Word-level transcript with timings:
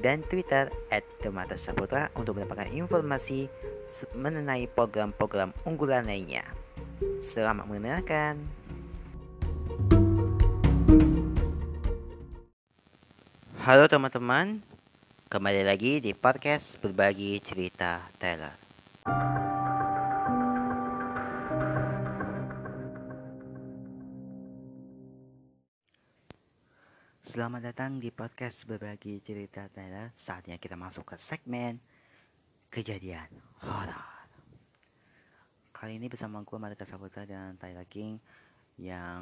dan 0.00 0.20
Twitter 0.26 0.68
at 0.92 1.04
Demata 1.24 1.56
Saputra 1.56 2.12
untuk 2.16 2.36
mendapatkan 2.36 2.68
informasi 2.72 3.48
mengenai 4.12 4.68
program-program 4.68 5.56
unggulan 5.64 6.04
lainnya. 6.04 6.44
Selamat 7.32 7.64
mendengarkan. 7.68 8.40
Halo 13.66 13.90
teman-teman, 13.90 14.62
kembali 15.26 15.66
lagi 15.66 15.98
di 15.98 16.14
podcast 16.14 16.78
berbagi 16.78 17.42
cerita 17.42 18.06
Taylor. 18.22 18.65
Selamat 27.36 27.68
datang 27.68 28.00
di 28.00 28.08
podcast 28.08 28.64
berbagi 28.64 29.20
cerita 29.20 29.68
Taylor. 29.68 30.08
Saatnya 30.16 30.56
kita 30.56 30.72
masuk 30.72 31.04
ke 31.12 31.20
segmen 31.20 31.76
kejadian 32.72 33.28
horor. 33.60 34.24
Kali 35.68 36.00
ini 36.00 36.08
bersama 36.08 36.40
gue 36.40 36.56
Marita 36.56 36.88
Saputra 36.88 37.28
dan 37.28 37.60
Tyler 37.60 37.84
King 37.92 38.16
yang 38.80 39.20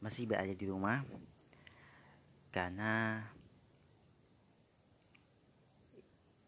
masih 0.00 0.24
berada 0.24 0.48
di 0.48 0.64
rumah 0.64 1.04
karena 2.48 3.20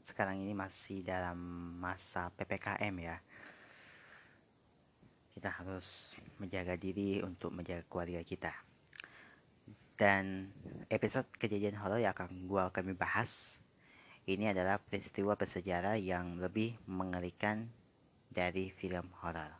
sekarang 0.08 0.40
ini 0.40 0.56
masih 0.56 1.04
dalam 1.04 1.36
masa 1.76 2.32
PPKM 2.32 2.94
ya. 3.04 3.20
Kita 5.36 5.60
harus 5.60 6.16
menjaga 6.40 6.72
diri 6.80 7.20
untuk 7.20 7.52
menjaga 7.52 7.84
keluarga 7.84 8.24
kita. 8.24 8.67
Dan 9.98 10.54
episode 10.94 11.26
kejadian 11.42 11.74
horor 11.82 11.98
yang 11.98 12.14
akan 12.14 12.46
gua 12.46 12.70
kami 12.70 12.94
bahas 12.94 13.58
ini 14.30 14.46
adalah 14.46 14.78
peristiwa 14.78 15.34
bersejarah 15.34 15.98
yang 15.98 16.38
lebih 16.38 16.78
mengerikan 16.86 17.66
dari 18.30 18.70
film 18.70 19.10
horor. 19.24 19.50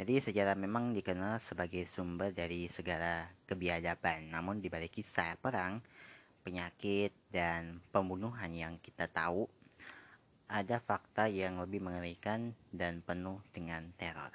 Jadi 0.00 0.20
sejarah 0.20 0.56
memang 0.56 0.96
dikenal 0.96 1.44
sebagai 1.44 1.84
sumber 1.88 2.32
dari 2.32 2.72
segala 2.72 3.28
kebiadaban. 3.44 4.32
Namun 4.32 4.64
di 4.64 4.72
balik 4.72 4.96
kisah 4.96 5.36
perang, 5.40 5.80
penyakit, 6.40 7.12
dan 7.28 7.84
pembunuhan 7.92 8.52
yang 8.52 8.74
kita 8.80 9.08
tahu, 9.08 9.48
ada 10.46 10.78
fakta 10.78 11.26
yang 11.26 11.58
lebih 11.58 11.82
mengerikan 11.82 12.54
dan 12.70 13.02
penuh 13.02 13.42
dengan 13.50 13.90
teror. 13.98 14.30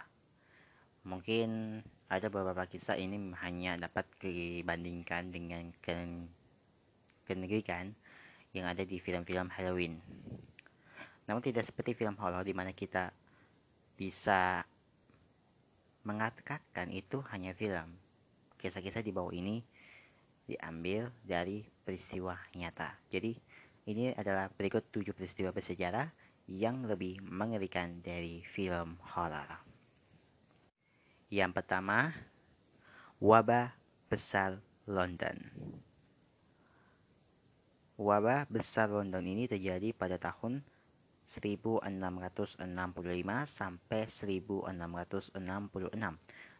Mungkin 1.07 1.81
ada 2.11 2.27
beberapa 2.27 2.67
kisah 2.67 2.99
ini 2.99 3.31
hanya 3.39 3.79
dapat 3.79 4.03
dibandingkan 4.19 5.31
dengan 5.31 5.71
ken 5.79 6.27
kenegrikan 7.23 7.95
yang 8.51 8.67
ada 8.67 8.83
di 8.83 8.99
film-film 8.99 9.47
Halloween. 9.47 9.95
Namun 11.31 11.39
tidak 11.39 11.71
seperti 11.71 11.95
film 11.95 12.19
horor 12.19 12.43
di 12.43 12.51
mana 12.51 12.75
kita 12.75 13.15
bisa 13.95 14.59
mengatakan 16.03 16.91
itu 16.91 17.23
hanya 17.31 17.55
film. 17.55 17.95
Kisah-kisah 18.59 18.99
di 18.99 19.15
bawah 19.15 19.31
ini 19.31 19.63
diambil 20.43 21.15
dari 21.23 21.63
peristiwa 21.63 22.35
nyata. 22.59 22.91
Jadi 23.07 23.31
ini 23.87 24.11
adalah 24.11 24.51
berikut 24.51 24.91
tujuh 24.91 25.15
peristiwa 25.15 25.55
bersejarah 25.55 26.11
yang 26.51 26.83
lebih 26.83 27.23
mengerikan 27.23 28.03
dari 28.03 28.43
film 28.51 28.99
horor. 29.15 29.70
Yang 31.31 31.63
pertama, 31.63 32.11
wabah 33.23 33.71
besar 34.11 34.59
London. 34.83 35.39
Wabah 37.95 38.51
besar 38.51 38.91
London 38.91 39.23
ini 39.23 39.47
terjadi 39.47 39.95
pada 39.95 40.19
tahun 40.19 40.59
1665 41.31 42.59
sampai 43.47 44.01
1666 44.11 44.59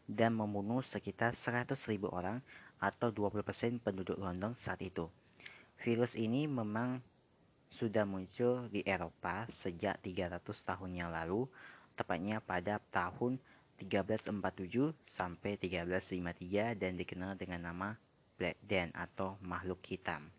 dan 0.08 0.32
membunuh 0.32 0.80
sekitar 0.80 1.36
100.000 1.36 1.76
orang 2.08 2.40
atau 2.80 3.12
20% 3.12 3.84
penduduk 3.84 4.16
London 4.24 4.56
saat 4.64 4.80
itu. 4.80 5.12
Virus 5.84 6.16
ini 6.16 6.48
memang 6.48 7.04
sudah 7.68 8.08
muncul 8.08 8.72
di 8.72 8.88
Eropa 8.88 9.52
sejak 9.52 10.00
300 10.00 10.40
tahun 10.64 10.92
yang 10.96 11.12
lalu, 11.12 11.44
tepatnya 12.00 12.40
pada 12.40 12.80
tahun 12.88 13.36
1347 13.82 14.94
sampai 15.10 15.58
1353 15.58 16.78
dan 16.78 16.94
dikenal 16.94 17.34
dengan 17.36 17.66
nama 17.66 17.98
Black 18.38 18.62
Dan 18.62 18.94
atau 18.94 19.42
makhluk 19.42 19.82
hitam. 19.90 20.30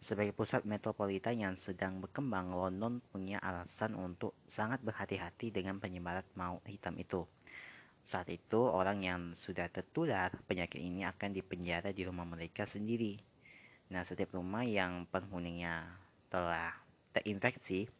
Sebagai 0.00 0.36
pusat 0.36 0.62
metropolitan 0.68 1.40
yang 1.40 1.54
sedang 1.56 2.00
berkembang, 2.04 2.52
London 2.52 3.00
punya 3.12 3.40
alasan 3.40 3.96
untuk 3.96 4.36
sangat 4.46 4.84
berhati-hati 4.84 5.50
dengan 5.50 5.80
penyebaran 5.80 6.24
maut 6.36 6.62
hitam 6.68 6.94
itu. 7.00 7.24
Saat 8.06 8.30
itu, 8.30 8.60
orang 8.60 9.02
yang 9.02 9.20
sudah 9.34 9.66
tertular 9.66 10.30
penyakit 10.46 10.78
ini 10.78 11.02
akan 11.02 11.34
dipenjara 11.34 11.90
di 11.90 12.06
rumah 12.06 12.22
mereka 12.22 12.62
sendiri. 12.68 13.18
Nah, 13.90 14.06
setiap 14.06 14.36
rumah 14.36 14.62
yang 14.62 15.10
penghuninya 15.10 15.90
telah 16.30 16.70
terinfeksi 17.10 17.90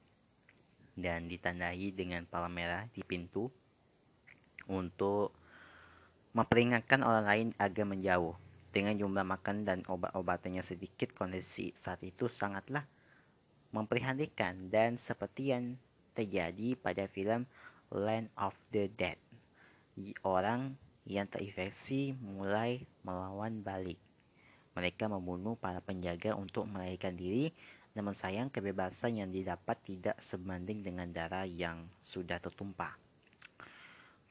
dan 0.94 1.26
ditandai 1.26 1.90
dengan 1.90 2.22
palang 2.28 2.54
merah 2.54 2.86
di 2.94 3.02
pintu 3.02 3.50
untuk 4.66 5.34
memperingatkan 6.36 7.00
orang 7.00 7.24
lain 7.24 7.48
agar 7.56 7.88
menjauh. 7.88 8.36
Dengan 8.76 8.92
jumlah 8.92 9.24
makan 9.24 9.64
dan 9.64 9.80
obat-obatannya 9.88 10.60
sedikit, 10.60 11.16
kondisi 11.16 11.72
saat 11.80 12.04
itu 12.04 12.28
sangatlah 12.28 12.84
memprihatinkan 13.72 14.68
dan 14.68 15.00
seperti 15.00 15.56
yang 15.56 15.80
terjadi 16.12 16.76
pada 16.76 17.08
film 17.08 17.48
Land 17.88 18.28
of 18.36 18.52
the 18.76 18.92
Dead. 18.92 19.16
Orang 20.20 20.76
yang 21.08 21.24
terinfeksi 21.24 22.12
mulai 22.20 22.84
melawan 23.00 23.64
balik. 23.64 23.96
Mereka 24.76 25.08
membunuh 25.08 25.56
para 25.56 25.80
penjaga 25.80 26.36
untuk 26.36 26.68
melarikan 26.68 27.16
diri, 27.16 27.48
namun 27.96 28.12
sayang 28.12 28.52
kebebasan 28.52 29.24
yang 29.24 29.32
didapat 29.32 29.80
tidak 29.88 30.20
sebanding 30.28 30.84
dengan 30.84 31.08
darah 31.08 31.48
yang 31.48 31.88
sudah 32.04 32.36
tertumpah 32.36 33.05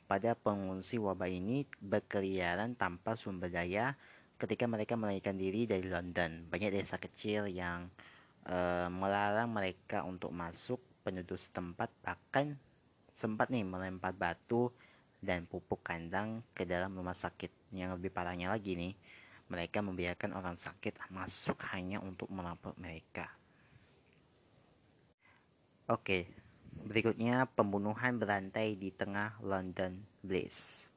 pada 0.05 0.37
pengungsi 0.37 1.01
wabah 1.01 1.29
ini 1.29 1.65
berkeliaran 1.81 2.77
tanpa 2.77 3.17
sumber 3.17 3.49
daya 3.49 3.97
ketika 4.37 4.69
mereka 4.69 4.93
melarikan 4.93 5.33
diri 5.33 5.65
dari 5.65 5.87
London. 5.89 6.45
Banyak 6.45 6.71
desa 6.73 7.01
kecil 7.01 7.49
yang 7.49 7.89
uh, 8.45 8.87
melarang 8.91 9.49
mereka 9.49 10.05
untuk 10.05 10.29
masuk 10.29 10.77
penduduk 11.01 11.37
setempat 11.41 11.89
bahkan 12.01 12.57
sempat 13.15 13.49
nih 13.49 13.65
melempar 13.65 14.13
batu 14.13 14.69
dan 15.23 15.49
pupuk 15.49 15.81
kandang 15.81 16.45
ke 16.53 16.67
dalam 16.67 16.93
rumah 16.93 17.17
sakit. 17.17 17.73
Yang 17.73 17.97
lebih 17.97 18.11
parahnya 18.13 18.53
lagi 18.53 18.77
nih, 18.77 18.93
mereka 19.49 19.81
membiarkan 19.81 20.37
orang 20.37 20.57
sakit 20.61 21.09
masuk 21.09 21.57
hanya 21.73 21.97
untuk 22.03 22.29
melapor 22.29 22.77
mereka. 22.77 23.25
Oke, 25.85 26.44
Berikutnya 26.83 27.47
pembunuhan 27.47 28.19
berantai 28.19 28.75
di 28.75 28.91
tengah 28.91 29.39
London 29.39 30.03
Bridge. 30.19 30.91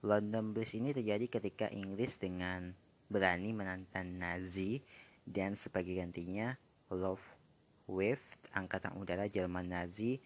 London 0.00 0.56
Bridge 0.56 0.76
ini 0.80 0.96
terjadi 0.96 1.40
ketika 1.40 1.66
Inggris 1.68 2.16
dengan 2.16 2.72
berani 3.08 3.52
menantang 3.52 4.16
Nazi 4.16 4.80
dan 5.24 5.56
sebagai 5.56 5.96
gantinya 5.96 6.56
Luftwaffe 6.92 8.24
Angkatan 8.52 8.96
Udara 9.00 9.28
Jerman 9.28 9.68
Nazi 9.68 10.20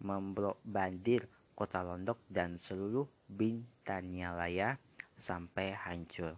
membandir 0.00 1.28
kota 1.56 1.84
London 1.84 2.16
dan 2.28 2.56
seluruh 2.56 3.08
Britania 3.28 4.32
Raya 4.32 4.76
sampai 5.16 5.76
hancur. 5.76 6.36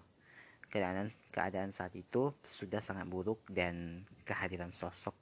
Keadaan, 0.68 1.10
keadaan 1.30 1.70
saat 1.70 1.94
itu 1.94 2.34
sudah 2.42 2.82
sangat 2.82 3.06
buruk 3.06 3.42
dan 3.46 4.02
kehadiran 4.26 4.74
sosok 4.74 5.14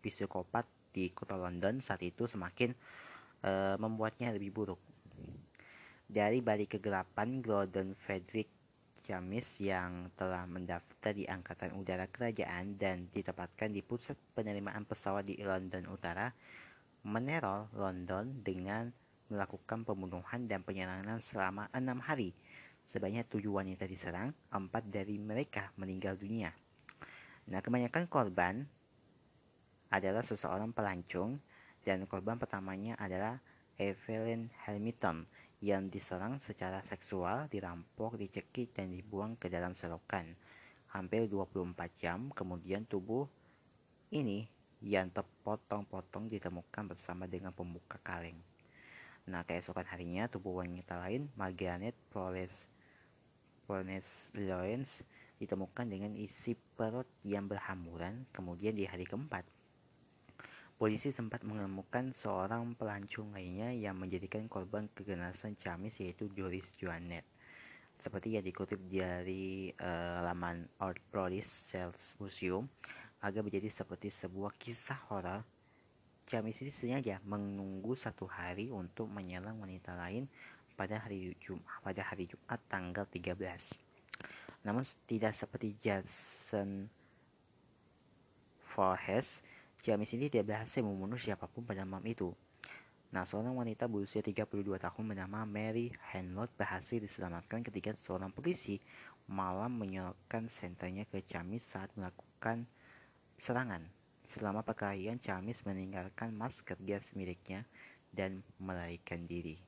psikopat 0.00 0.64
di 0.90 1.10
kota 1.14 1.38
London 1.38 1.78
saat 1.80 2.02
itu 2.02 2.26
semakin 2.26 2.74
uh, 3.46 3.76
membuatnya 3.78 4.34
lebih 4.34 4.50
buruk. 4.50 4.80
Dari 6.10 6.42
balik 6.42 6.74
kegelapan, 6.78 7.38
Gordon 7.38 7.94
Frederick 7.94 8.50
Ciamis 9.06 9.46
yang 9.62 10.10
telah 10.18 10.46
mendaftar 10.46 11.14
di 11.14 11.26
Angkatan 11.26 11.74
Udara 11.78 12.10
Kerajaan 12.10 12.78
dan 12.78 13.06
ditempatkan 13.10 13.70
di 13.70 13.82
pusat 13.82 14.18
penerimaan 14.34 14.86
pesawat 14.86 15.26
di 15.26 15.38
London 15.38 15.86
Utara, 15.86 16.30
meneror 17.06 17.70
London 17.78 18.42
dengan 18.42 18.90
melakukan 19.30 19.86
pembunuhan 19.86 20.50
dan 20.50 20.66
penyerangan 20.66 21.22
selama 21.22 21.70
enam 21.70 22.02
hari. 22.02 22.34
Sebanyak 22.90 23.30
tujuh 23.30 23.54
wanita 23.54 23.86
diserang, 23.86 24.34
empat 24.50 24.90
dari 24.90 25.14
mereka 25.14 25.70
meninggal 25.78 26.18
dunia. 26.18 26.50
Nah, 27.46 27.62
kebanyakan 27.62 28.10
korban 28.10 28.66
adalah 29.90 30.22
seseorang 30.22 30.70
pelancong 30.70 31.42
dan 31.82 32.06
korban 32.06 32.38
pertamanya 32.38 32.94
adalah 32.96 33.42
Evelyn 33.74 34.52
Hamilton 34.64 35.26
yang 35.60 35.92
diserang 35.92 36.40
secara 36.40 36.80
seksual, 36.86 37.48
dirampok, 37.52 38.16
dicekik, 38.16 38.72
dan 38.72 38.92
dibuang 38.92 39.36
ke 39.36 39.52
dalam 39.52 39.76
selokan. 39.76 40.32
Hampir 40.90 41.28
24 41.28 41.76
jam 42.00 42.32
kemudian 42.32 42.88
tubuh 42.88 43.28
ini 44.10 44.48
yang 44.80 45.12
terpotong-potong 45.12 46.32
ditemukan 46.32 46.96
bersama 46.96 47.28
dengan 47.28 47.52
pembuka 47.52 48.00
kaleng. 48.00 48.40
Nah, 49.28 49.44
keesokan 49.44 49.84
harinya 49.86 50.26
tubuh 50.26 50.64
wanita 50.64 50.96
lain, 50.96 51.28
Margaret 51.36 51.94
Flores 52.08 52.50
Florence 53.68 54.08
Lawrence, 54.34 55.06
ditemukan 55.38 55.86
dengan 55.86 56.16
isi 56.18 56.58
perut 56.74 57.06
yang 57.22 57.46
berhamburan. 57.46 58.26
Kemudian 58.34 58.74
di 58.74 58.88
hari 58.88 59.06
keempat, 59.06 59.46
Polisi 60.80 61.12
sempat 61.12 61.44
menemukan 61.44 62.08
seorang 62.08 62.72
pelancong 62.72 63.36
lainnya 63.36 63.68
yang 63.68 64.00
menjadikan 64.00 64.48
korban 64.48 64.88
keganasan 64.96 65.52
Ciamis 65.60 65.92
yaitu 66.00 66.32
Joris 66.32 66.64
Joanet. 66.80 67.28
Seperti 68.00 68.40
yang 68.40 68.48
dikutip 68.48 68.80
dari 68.88 69.76
uh, 69.76 70.24
laman 70.24 70.64
Art 70.80 70.96
Prolis 71.12 71.44
Sales 71.44 72.16
Museum, 72.16 72.64
agak 73.20 73.44
menjadi 73.44 73.68
seperti 73.68 74.08
sebuah 74.08 74.56
kisah 74.56 74.96
horor. 75.12 75.44
Ciamis 76.24 76.64
ini 76.64 76.72
sengaja 76.72 77.20
menunggu 77.28 77.92
satu 77.92 78.24
hari 78.24 78.72
untuk 78.72 79.04
menyerang 79.12 79.60
wanita 79.60 79.92
lain 79.92 80.32
pada 80.80 80.96
hari 80.96 81.36
Jumat, 81.44 81.84
pada 81.84 82.08
hari 82.08 82.24
Jumat 82.24 82.56
tanggal 82.72 83.04
13. 83.04 84.64
Namun 84.64 84.88
tidak 85.04 85.36
seperti 85.36 85.76
Jason 85.76 86.88
Voorhees 88.72 89.44
Ciamis 89.80 90.12
ini 90.12 90.28
tidak 90.28 90.52
berhasil 90.52 90.84
membunuh 90.84 91.16
siapa 91.16 91.48
pun 91.48 91.64
pada 91.64 91.88
malam 91.88 92.04
itu. 92.04 92.28
Nah, 93.10 93.26
seorang 93.26 93.56
wanita 93.56 93.90
berusia 93.90 94.22
32 94.22 94.76
tahun 94.78 95.04
bernama 95.08 95.42
Mary 95.42 95.90
Henlot 96.14 96.52
berhasil 96.54 97.00
diselamatkan 97.00 97.64
ketika 97.66 97.96
seorang 97.96 98.30
polisi 98.30 98.78
malam 99.26 99.80
menyorotkan 99.80 100.46
senternya 100.46 101.08
ke 101.08 101.24
Ciamis 101.24 101.66
saat 101.66 101.90
melakukan 101.96 102.68
serangan. 103.40 103.82
Selama 104.30 104.62
perkelahian, 104.62 105.18
Ciamis 105.18 105.64
meninggalkan 105.66 106.30
masker 106.30 106.78
gas 106.86 107.02
miliknya 107.18 107.66
dan 108.14 108.46
melarikan 108.62 109.26
diri. 109.26 109.58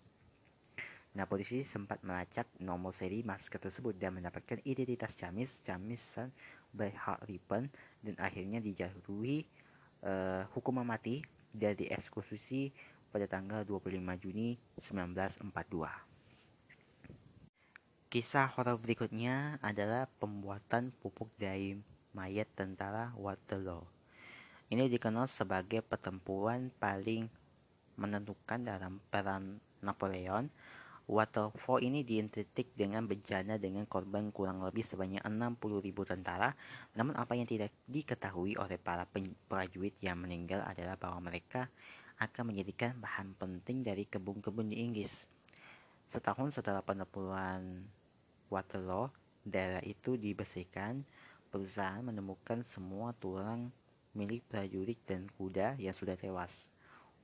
Nah, 1.12 1.26
polisi 1.26 1.66
sempat 1.66 2.00
melacak 2.06 2.46
nomor 2.62 2.94
seri 2.94 3.20
masker 3.26 3.58
tersebut 3.58 3.98
dan 3.98 4.16
mendapatkan 4.16 4.62
identitas 4.64 5.12
Ciamis, 5.18 5.50
Ciamisan 5.66 6.32
Berhak 6.70 7.20
Ripen, 7.26 7.68
dan 8.00 8.16
akhirnya 8.22 8.62
dijatuhi 8.62 9.44
uh, 10.02 10.44
hukuman 10.54 10.87
mati 10.87 11.22
dan 11.54 11.75
dieksekusi 11.78 12.72
pada 13.12 13.28
tanggal 13.28 13.62
25 13.64 13.99
Juni 14.22 14.56
1942. 14.81 16.12
Kisah 18.12 18.49
horor 18.52 18.76
berikutnya 18.76 19.56
adalah 19.64 20.04
pembuatan 20.20 20.93
pupuk 21.00 21.32
dari 21.40 21.81
mayat 22.12 22.44
tentara 22.52 23.16
Waterloo. 23.16 23.88
Ini 24.69 24.88
dikenal 24.88 25.28
sebagai 25.28 25.81
pertempuran 25.81 26.72
paling 26.76 27.28
menentukan 27.96 28.64
dalam 28.64 29.00
perang 29.08 29.60
Napoleon 29.84 30.48
Waterfall 31.12 31.84
ini 31.84 32.00
diintetik 32.00 32.72
dengan 32.72 33.04
bencana 33.04 33.60
dengan 33.60 33.84
korban 33.84 34.32
kurang 34.32 34.64
lebih 34.64 34.80
sebanyak 34.80 35.20
60.000 35.20 35.92
tentara. 36.08 36.56
Namun 36.96 37.12
apa 37.20 37.36
yang 37.36 37.44
tidak 37.44 37.68
diketahui 37.84 38.56
oleh 38.56 38.80
para 38.80 39.04
prajurit 39.44 39.92
yang 40.00 40.24
meninggal 40.24 40.64
adalah 40.64 40.96
bahwa 40.96 41.28
mereka 41.28 41.68
akan 42.16 42.48
menjadikan 42.48 42.96
bahan 42.96 43.36
penting 43.36 43.84
dari 43.84 44.08
kebun-kebun 44.08 44.72
di 44.72 44.80
Inggris. 44.80 45.28
Setahun 46.08 46.56
setelah 46.56 46.80
penempuran 46.80 47.84
Waterloo, 48.48 49.12
daerah 49.44 49.84
itu 49.84 50.16
dibersihkan. 50.16 51.04
Perusahaan 51.52 52.00
menemukan 52.00 52.64
semua 52.72 53.12
tulang 53.20 53.68
milik 54.16 54.40
prajurit 54.48 54.96
dan 55.04 55.28
kuda 55.36 55.76
yang 55.76 55.92
sudah 55.92 56.16
tewas. 56.16 56.52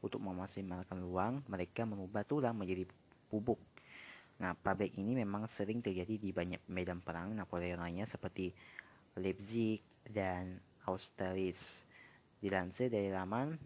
Untuk 0.05 0.20
memaksimalkan 0.20 1.00
uang, 1.00 1.49
mereka 1.49 1.88
mengubah 1.88 2.29
tulang 2.29 2.52
menjadi 2.52 2.85
bubuk. 3.32 3.78
Nah, 4.38 4.55
pabrik 4.55 4.94
ini 4.94 5.19
memang 5.19 5.50
sering 5.50 5.82
terjadi 5.82 6.14
di 6.14 6.31
banyak 6.31 6.62
medan 6.70 7.02
perang 7.02 7.35
Napoleon 7.35 7.82
lainnya 7.82 8.06
seperti 8.06 8.55
Leipzig 9.19 9.82
dan 10.06 10.62
Austerlitz. 10.87 11.82
Dilansir 12.38 12.87
dari 12.87 13.11
laman 13.11 13.58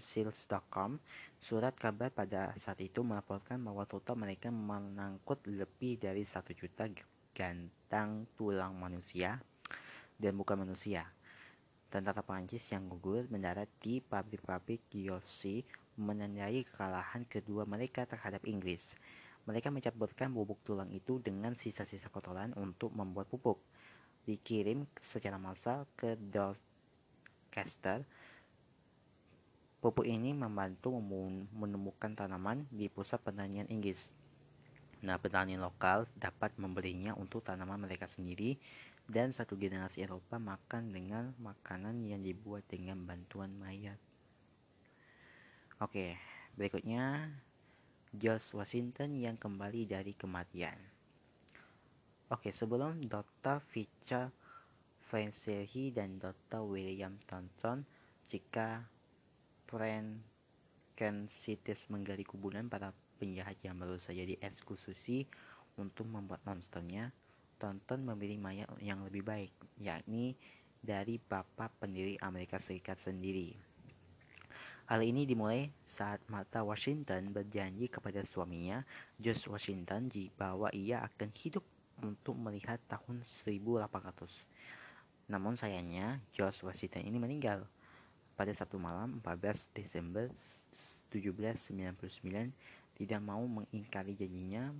Seals.com, 0.00 0.96
surat 1.36 1.74
kabar 1.74 2.14
pada 2.14 2.54
saat 2.62 2.78
itu 2.78 3.02
melaporkan 3.02 3.58
bahwa 3.58 3.82
total 3.84 4.14
mereka 4.14 4.48
mengangkut 4.48 5.42
lebih 5.50 5.98
dari 5.98 6.22
satu 6.22 6.54
juta 6.54 6.86
gantang 7.34 8.30
tulang 8.38 8.72
manusia 8.78 9.42
dan 10.14 10.38
bukan 10.38 10.62
manusia. 10.62 11.10
Tentara 11.90 12.22
Prancis 12.24 12.64
yang 12.72 12.88
gugur 12.88 13.26
mendarat 13.28 13.68
di 13.82 14.00
pabrik-pabrik 14.00 14.88
Yossi 14.96 15.60
menandai 15.98 16.64
kekalahan 16.64 17.28
kedua 17.28 17.68
mereka 17.68 18.08
terhadap 18.08 18.44
Inggris. 18.48 18.82
Mereka 19.44 19.74
mencampurkan 19.74 20.30
bubuk 20.30 20.62
tulang 20.62 20.88
itu 20.94 21.18
dengan 21.18 21.58
sisa-sisa 21.58 22.06
kotoran 22.08 22.54
untuk 22.54 22.94
membuat 22.94 23.26
pupuk. 23.26 23.58
Dikirim 24.22 24.86
secara 25.02 25.34
massal 25.34 25.84
ke 25.98 26.14
Dorchester. 26.14 28.06
Pupuk 29.82 30.06
ini 30.06 30.30
membantu 30.30 30.94
menemukan 31.58 32.14
tanaman 32.14 32.70
di 32.70 32.86
pusat 32.86 33.18
pertanian 33.18 33.66
Inggris. 33.66 33.98
Nah, 35.02 35.18
petani 35.18 35.58
lokal 35.58 36.06
dapat 36.14 36.54
membelinya 36.54 37.18
untuk 37.18 37.42
tanaman 37.42 37.82
mereka 37.82 38.06
sendiri 38.06 38.54
dan 39.10 39.34
satu 39.34 39.58
generasi 39.58 40.06
Eropa 40.06 40.38
makan 40.38 40.94
dengan 40.94 41.34
makanan 41.42 42.06
yang 42.06 42.22
dibuat 42.22 42.62
dengan 42.70 43.02
bantuan 43.02 43.50
mayat. 43.58 43.98
Oke, 45.82 46.14
berikutnya 46.54 47.26
George 48.14 48.54
Washington 48.54 49.18
yang 49.18 49.34
kembali 49.34 49.90
dari 49.90 50.14
kematian. 50.14 50.78
Oke, 52.30 52.54
sebelum 52.54 53.10
Dr. 53.10 53.58
Fisher 53.66 54.30
Francelli 55.02 55.90
dan 55.90 56.22
Dr. 56.22 56.62
William 56.62 57.18
Thompson 57.26 57.82
jika 58.30 58.86
Frankensitis 59.66 61.82
menggali 61.90 62.22
kuburan 62.22 62.70
para 62.70 62.94
penjahat 63.18 63.58
yang 63.66 63.74
baru 63.74 63.98
saja 63.98 64.22
dieksekusi 64.22 65.26
untuk 65.82 66.06
membuat 66.06 66.46
monsternya, 66.46 67.10
Tonton 67.58 68.06
memilih 68.06 68.38
mayat 68.38 68.70
yang 68.78 69.02
lebih 69.02 69.26
baik, 69.26 69.50
yakni 69.82 70.38
dari 70.78 71.18
bapak 71.18 71.74
pendiri 71.82 72.14
Amerika 72.22 72.62
Serikat 72.62 73.02
sendiri. 73.02 73.71
Hal 74.92 75.08
ini 75.08 75.24
dimulai 75.24 75.72
saat 75.88 76.20
Martha 76.28 76.60
Washington 76.60 77.32
berjanji 77.32 77.88
kepada 77.88 78.20
suaminya, 78.28 78.84
George 79.16 79.48
Washington, 79.48 80.12
bahwa 80.36 80.68
ia 80.76 81.00
akan 81.00 81.32
hidup 81.32 81.64
untuk 82.04 82.36
melihat 82.36 82.76
tahun 82.92 83.24
1800. 83.24 83.88
Namun 85.32 85.56
sayangnya, 85.56 86.20
George 86.36 86.60
Washington 86.60 87.08
ini 87.08 87.16
meninggal 87.16 87.64
pada 88.36 88.52
satu 88.52 88.76
malam 88.76 89.16
14 89.24 89.64
Desember 89.72 90.28
1799 91.08 92.52
tidak 92.92 93.20
mau 93.24 93.40
mengingkari 93.48 94.12
janjinya 94.12 94.76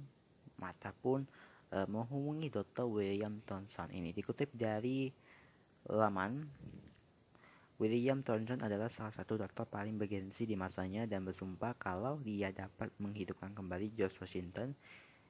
Martha 0.60 0.92
pun 0.92 1.24
e, 1.72 1.88
menghubungi 1.88 2.52
Dr. 2.52 2.84
William 2.84 3.40
Thomson 3.48 3.88
ini 3.88 4.12
dikutip 4.12 4.52
dari 4.52 5.08
laman 5.88 6.44
William 7.82 8.22
Thornton 8.22 8.62
adalah 8.62 8.86
salah 8.86 9.10
satu 9.10 9.34
dokter 9.34 9.66
paling 9.66 9.98
bergensi 9.98 10.46
di 10.46 10.54
masanya 10.54 11.02
dan 11.02 11.26
bersumpah 11.26 11.74
kalau 11.74 12.22
dia 12.22 12.54
dapat 12.54 12.94
menghidupkan 13.02 13.50
kembali 13.50 13.90
George 13.98 14.22
Washington. 14.22 14.78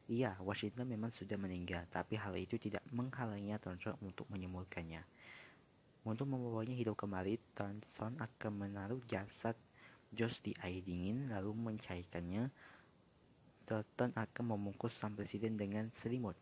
Iya, 0.04 0.36
Washington 0.36 0.84
memang 0.84 1.08
sudah 1.16 1.40
meninggal, 1.40 1.88
tapi 1.88 2.20
hal 2.20 2.36
itu 2.36 2.60
tidak 2.60 2.84
menghalanginya 2.92 3.56
Thornton 3.56 3.96
untuk 4.04 4.28
menyembuhkannya. 4.28 5.00
Untuk 6.04 6.28
membawanya 6.28 6.76
hidup 6.76 7.00
kembali, 7.00 7.40
Thornton 7.56 8.20
akan 8.20 8.52
menaruh 8.52 9.00
jasad 9.08 9.56
George 10.12 10.44
di 10.44 10.52
air 10.60 10.84
dingin 10.84 11.32
lalu 11.32 11.56
mencairkannya 11.56 12.52
Dalton 13.64 14.12
akan 14.12 14.44
membungkus 14.44 14.92
sang 14.92 15.16
presiden 15.16 15.56
dengan 15.56 15.88
selimut. 16.04 16.36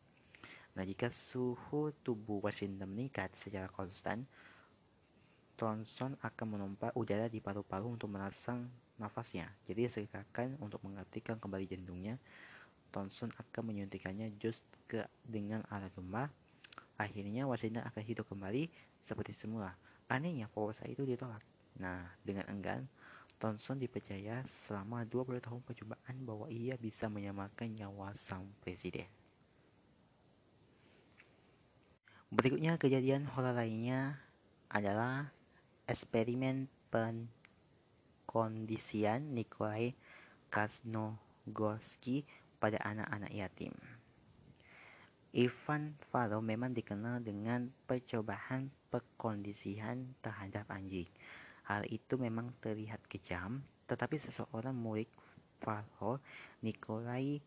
Nah, 0.75 0.83
jika 0.83 1.07
suhu 1.15 1.95
tubuh 2.03 2.43
Washington 2.43 2.91
meningkat 2.91 3.31
secara 3.39 3.71
konstan, 3.71 4.27
Thomson 5.61 6.17
akan 6.25 6.47
menumpas 6.57 6.89
udara 6.97 7.29
di 7.29 7.37
paru-paru 7.37 7.93
untuk 7.93 8.09
merangsang 8.09 8.65
nafasnya. 8.97 9.53
Jadi 9.69 9.93
silakan 9.93 10.57
untuk 10.57 10.81
mengaktifkan 10.81 11.37
kembali 11.37 11.69
jantungnya. 11.69 12.17
Thomson 12.89 13.29
akan 13.37 13.69
menyuntikannya 13.69 14.41
jus 14.41 14.57
ke 14.89 15.05
dengan 15.21 15.61
alat 15.69 15.93
domba. 15.93 16.33
Akhirnya 16.97 17.45
Washington 17.45 17.85
akan 17.85 18.03
hidup 18.09 18.25
kembali 18.33 18.73
seperti 19.05 19.37
semula. 19.37 19.77
Anehnya 20.09 20.49
proposal 20.49 20.89
itu 20.89 21.05
ditolak. 21.05 21.45
Nah, 21.77 22.09
dengan 22.25 22.49
enggan, 22.49 22.89
Thomson 23.37 23.77
dipercaya 23.77 24.41
selama 24.65 25.05
20 25.05 25.45
tahun 25.45 25.61
percobaan 25.61 26.17
bahwa 26.25 26.49
ia 26.49 26.81
bisa 26.81 27.13
menyelamatkan 27.13 27.69
nyawa 27.69 28.17
sang 28.17 28.49
presiden. 28.65 29.05
Berikutnya 32.33 32.81
kejadian 32.81 33.29
horor 33.29 33.53
lainnya 33.53 34.17
adalah 34.73 35.29
eksperimen 35.91 36.71
pengkondisian 36.95 39.35
Nikolai 39.35 39.91
Krasnogorski 40.47 42.23
pada 42.63 42.79
anak-anak 42.79 43.35
yatim. 43.35 43.75
Ivan 45.35 45.99
Faro 46.15 46.39
memang 46.39 46.79
dikenal 46.79 47.27
dengan 47.27 47.75
percobaan 47.91 48.71
pengkondisian 48.95 50.15
terhadap 50.23 50.71
anjing. 50.71 51.11
Hal 51.67 51.83
itu 51.91 52.15
memang 52.15 52.55
terlihat 52.63 53.03
kejam, 53.11 53.67
tetapi 53.91 54.23
seseorang 54.23 54.79
murid 54.79 55.11
Farho, 55.59 56.23
Nikolai 56.63 57.43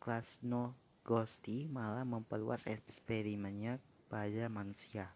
Krasnogorski 0.00 1.68
malah 1.68 2.08
memperluas 2.08 2.64
eksperimennya 2.64 3.76
pada 4.08 4.48
manusia. 4.48 5.12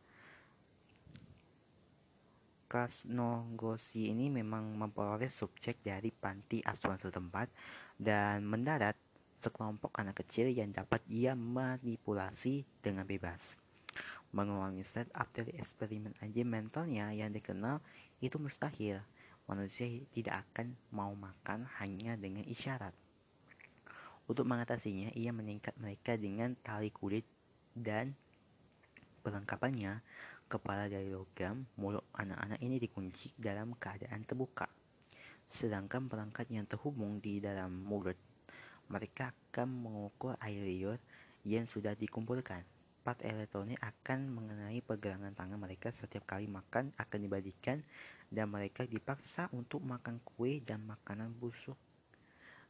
Krasnogorski 2.68 4.12
ini 4.12 4.28
memang 4.28 4.76
memperoleh 4.76 5.32
subjek 5.32 5.80
dari 5.80 6.12
panti 6.12 6.60
asuhan 6.60 7.00
setempat 7.00 7.48
dan 7.96 8.44
mendarat 8.44 8.92
sekelompok 9.40 9.96
anak 9.96 10.20
kecil 10.20 10.52
yang 10.52 10.68
dapat 10.76 11.00
ia 11.08 11.32
manipulasi 11.32 12.68
dengan 12.84 13.08
bebas. 13.08 13.40
Mengulangi 14.37 14.84
setup 14.84 15.32
dari 15.32 15.56
eksperimen 15.56 16.12
anjing 16.20 16.44
mentalnya 16.44 17.08
yang 17.16 17.32
dikenal 17.32 17.80
itu 18.20 18.37
mustahil. 18.37 19.00
Manusia 19.48 19.88
tidak 20.12 20.44
akan 20.52 20.76
mau 20.92 21.16
makan 21.16 21.64
hanya 21.80 22.20
dengan 22.20 22.44
isyarat. 22.44 22.92
Untuk 24.28 24.44
mengatasinya, 24.44 25.08
ia 25.16 25.32
meningkat 25.32 25.72
mereka 25.80 26.20
dengan 26.20 26.52
tali 26.60 26.92
kulit 26.92 27.25
dan 27.72 28.12
perlengkapannya. 29.25 30.04
Kepala 30.49 30.88
dari 30.88 31.12
logam, 31.12 31.69
mulut 31.76 32.09
anak-anak 32.17 32.61
ini 32.64 32.81
dikunci 32.81 33.37
dalam 33.37 33.76
keadaan 33.76 34.25
terbuka. 34.25 34.64
Sedangkan 35.49 36.09
perangkat 36.09 36.49
yang 36.49 36.64
terhubung 36.64 37.21
di 37.21 37.37
dalam 37.37 37.85
mulut, 37.85 38.17
mereka 38.88 39.28
akan 39.28 39.69
mengukur 39.69 40.40
air 40.40 40.64
liur 40.64 40.97
yang 41.45 41.69
sudah 41.69 41.93
dikumpulkan 41.93 42.64
part 43.09 43.25
elektronik 43.25 43.81
akan 43.81 44.37
mengenai 44.37 44.85
pergelangan 44.85 45.33
tangan 45.33 45.57
mereka 45.57 45.88
setiap 45.88 46.28
kali 46.28 46.45
makan 46.45 46.93
akan 47.00 47.19
dibadikan 47.25 47.81
dan 48.28 48.52
mereka 48.52 48.85
dipaksa 48.85 49.49
untuk 49.57 49.81
makan 49.81 50.21
kue 50.21 50.61
dan 50.61 50.85
makanan 50.85 51.33
busuk. 51.40 51.81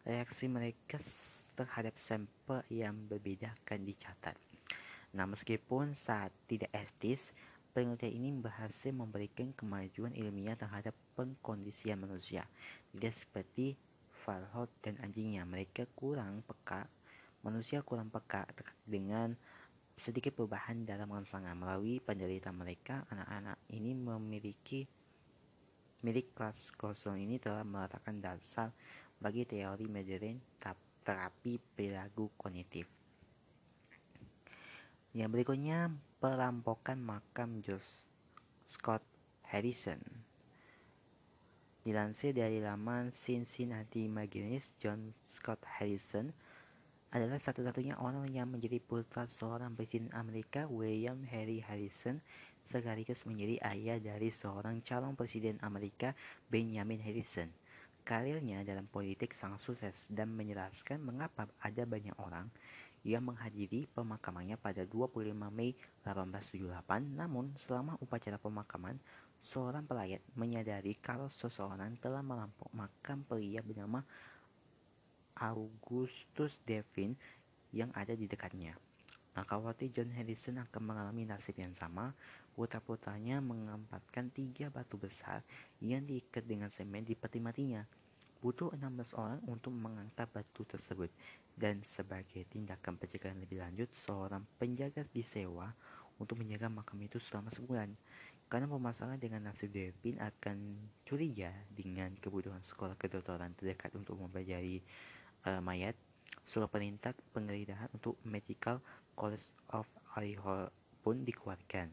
Reaksi 0.07 0.47
mereka 0.47 1.03
terhadap 1.59 1.99
sampel 1.99 2.63
yang 2.71 2.95
berbeda 3.11 3.51
akan 3.51 3.83
dicatat. 3.83 4.39
Nah, 5.19 5.27
meskipun 5.27 5.99
saat 5.99 6.31
tidak 6.47 6.71
etis, 6.71 7.35
penelitian 7.73 8.15
ini 8.15 8.29
berhasil 8.39 8.91
memberikan 8.91 9.53
kemajuan 9.55 10.15
ilmiah 10.17 10.57
terhadap 10.57 10.97
pengkondisian 11.15 12.01
manusia. 12.01 12.47
Tidak 12.95 13.15
seperti 13.15 13.77
Farhad 14.25 14.69
dan 14.85 15.01
anjingnya, 15.01 15.47
mereka 15.49 15.89
kurang 15.97 16.45
peka. 16.45 16.85
Manusia 17.47 17.81
kurang 17.87 18.11
peka 18.11 18.45
dengan 18.85 19.33
sedikit 19.99 20.35
perubahan 20.35 20.87
dalam 20.87 21.11
rangsangan 21.11 21.59
melalui 21.59 21.99
penderita 21.99 22.55
mereka 22.55 23.03
anak-anak 23.11 23.59
ini 23.75 23.95
memiliki 23.95 24.87
milik 26.07 26.35
kelas 26.35 26.71
kosong 26.79 27.19
ini 27.19 27.43
telah 27.43 27.67
meletakkan 27.67 28.23
dasar 28.23 28.71
bagi 29.19 29.43
teori 29.43 29.91
modern 29.91 30.39
terapi 31.03 31.59
perilaku 31.59 32.31
kognitif. 32.39 32.87
Yang 35.17 35.31
berikutnya 35.35 35.91
perampokan 36.19 36.99
makam 36.99 37.63
George 37.63 37.87
Scott 38.67 39.07
Harrison. 39.47 40.03
Dilansir 41.87 42.35
dari 42.35 42.59
laman 42.59 43.15
Cincinnati 43.15 44.11
Magazine, 44.11 44.59
John 44.83 45.15
Scott 45.31 45.63
Harrison 45.79 46.35
adalah 47.15 47.39
satu-satunya 47.39 48.03
orang 48.03 48.27
yang 48.35 48.51
menjadi 48.51 48.83
putra 48.83 49.31
seorang 49.31 49.79
presiden 49.79 50.11
Amerika 50.11 50.67
William 50.67 51.23
Henry 51.23 51.63
Harrison 51.63 52.19
sekaligus 52.67 53.23
menjadi 53.23 53.63
ayah 53.71 54.03
dari 54.03 54.35
seorang 54.35 54.83
calon 54.83 55.15
presiden 55.15 55.57
Amerika 55.63 56.19
Benjamin 56.51 56.99
Harrison. 56.99 57.49
Karirnya 58.03 58.67
dalam 58.67 58.91
politik 58.91 59.39
sangat 59.39 59.63
sukses 59.63 59.95
dan 60.11 60.35
menjelaskan 60.35 60.99
mengapa 60.99 61.47
ada 61.63 61.87
banyak 61.87 62.19
orang 62.19 62.51
yang 63.07 63.27
menghadiri 63.27 63.87
pemakamannya 63.95 64.59
pada 64.59 64.83
25 64.87 65.35
Mei 65.53 65.75
1878. 66.03 67.19
Namun, 67.19 67.55
selama 67.63 67.95
upacara 68.03 68.39
pemakaman, 68.39 68.99
seorang 69.43 69.87
pelayat 69.87 70.21
menyadari 70.35 70.99
kalau 70.99 71.31
seseorang 71.39 71.95
telah 72.03 72.23
melampau 72.23 72.67
makam 72.75 73.23
pria 73.23 73.63
bernama 73.63 74.03
Augustus 75.39 76.59
Devin 76.67 77.15
yang 77.71 77.95
ada 77.95 78.17
di 78.19 78.27
dekatnya. 78.27 78.75
Khawatir 79.39 79.95
John 79.95 80.11
Harrison 80.11 80.59
akan 80.59 80.83
mengalami 80.83 81.23
nasib 81.23 81.55
yang 81.63 81.71
sama, 81.79 82.11
putra-putranya 82.59 83.39
mengampatkan 83.39 84.35
tiga 84.35 84.67
batu 84.67 84.99
besar 84.99 85.47
yang 85.79 86.03
diikat 86.03 86.43
dengan 86.43 86.75
semen 86.75 87.07
di 87.07 87.15
peti 87.15 87.39
matinya. 87.39 87.87
Butuh 88.39 88.71
16 88.71 89.19
orang 89.19 89.43
untuk 89.51 89.75
mengangkat 89.75 90.31
batu 90.31 90.63
tersebut, 90.63 91.11
dan 91.59 91.83
sebagai 91.91 92.47
tindakan 92.47 92.95
pencegahan 92.95 93.35
lebih 93.43 93.59
lanjut, 93.59 93.91
seorang 94.07 94.47
penjaga 94.63 95.03
disewa 95.11 95.75
untuk 96.23 96.39
menjaga 96.39 96.71
makam 96.71 97.03
itu 97.03 97.19
selama 97.19 97.51
sebulan. 97.51 97.91
Karena 98.47 98.71
permasalahan 98.71 99.21
dengan 99.21 99.51
nasib 99.51 99.75
Devin 99.75 100.17
akan 100.23 100.57
curiga 101.05 101.53
dengan 101.69 102.15
kebutuhan 102.17 102.63
sekolah 102.63 102.97
kedokteran 102.97 103.53
terdekat 103.59 103.93
untuk 103.93 104.17
mempelajari 104.17 104.81
uh, 105.45 105.61
mayat, 105.61 105.99
surat 106.49 106.71
perintah 106.71 107.13
penggeledahan 107.35 107.93
untuk 107.93 108.17
Medical 108.25 108.81
College 109.13 109.45
of 109.75 109.85
Idaho 110.17 110.71
pun 111.05 111.27
dikeluarkan. 111.27 111.93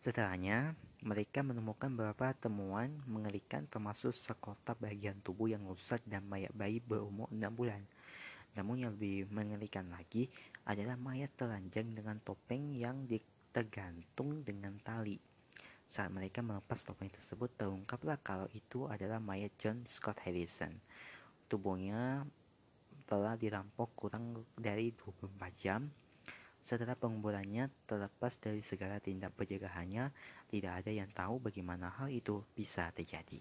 Setelahnya, 0.00 0.78
mereka 1.00 1.40
menemukan 1.40 1.88
beberapa 1.92 2.32
temuan 2.36 2.92
mengerikan 3.08 3.64
termasuk 3.66 4.12
sekotak 4.12 4.76
bagian 4.78 5.16
tubuh 5.24 5.48
yang 5.48 5.64
rusak 5.64 6.04
dan 6.04 6.24
mayat 6.28 6.52
bayi 6.52 6.80
berumur 6.80 7.28
6 7.32 7.40
bulan. 7.56 7.82
Namun 8.56 8.84
yang 8.84 8.92
lebih 8.98 9.30
mengerikan 9.30 9.88
lagi 9.88 10.28
adalah 10.66 10.98
mayat 11.00 11.32
telanjang 11.38 11.94
dengan 11.94 12.20
topeng 12.20 12.76
yang 12.76 13.06
tergantung 13.50 14.44
dengan 14.44 14.76
tali. 14.82 15.16
Saat 15.90 16.14
mereka 16.14 16.38
melepas 16.44 16.82
topeng 16.86 17.10
tersebut, 17.10 17.50
terungkaplah 17.58 18.18
kalau 18.22 18.46
itu 18.54 18.86
adalah 18.86 19.18
mayat 19.18 19.50
John 19.58 19.82
Scott 19.90 20.22
Harrison 20.22 20.78
tubuhnya 21.50 22.22
telah 23.10 23.34
dirampok 23.34 23.90
kurang 23.98 24.46
dari 24.54 24.94
24 24.94 25.34
jam. 25.58 25.90
Setelah 26.62 26.94
penguburannya 26.94 27.66
terlepas 27.90 28.38
dari 28.38 28.62
segala 28.62 29.02
tindak 29.02 29.34
pencegahannya, 29.34 30.14
tidak 30.50 30.82
ada 30.82 30.90
yang 30.90 31.06
tahu 31.14 31.38
bagaimana 31.38 31.94
hal 31.94 32.10
itu 32.10 32.42
bisa 32.58 32.90
terjadi. 32.90 33.38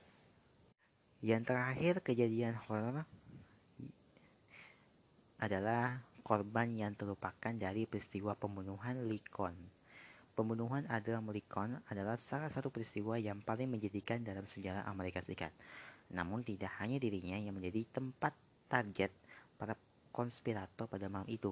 Yang 1.25 1.51
terakhir 1.51 1.93
kejadian 2.05 2.55
horor 2.69 3.03
adalah 5.41 6.05
korban 6.21 6.69
yang 6.77 6.93
terlupakan 6.93 7.51
dari 7.57 7.89
peristiwa 7.89 8.37
pembunuhan 8.37 9.09
Lincoln. 9.09 9.57
Pembunuhan 10.37 10.87
Abraham 10.87 11.33
Lincoln 11.33 11.81
adalah 11.89 12.15
salah 12.15 12.47
satu 12.47 12.71
peristiwa 12.71 13.19
yang 13.19 13.43
paling 13.43 13.67
menjadikan 13.67 14.23
dalam 14.23 14.47
sejarah 14.47 14.87
Amerika 14.87 15.19
Serikat. 15.25 15.51
Namun 16.13 16.45
tidak 16.45 16.71
hanya 16.79 17.01
dirinya 17.01 17.35
yang 17.35 17.57
menjadi 17.57 17.83
tempat 17.91 18.31
target 18.71 19.11
para 19.59 19.75
konspirator 20.15 20.87
pada 20.87 21.11
malam 21.11 21.27
itu. 21.27 21.51